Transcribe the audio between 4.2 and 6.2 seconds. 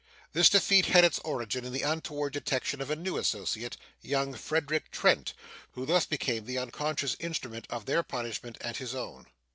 Frederick Trent who thus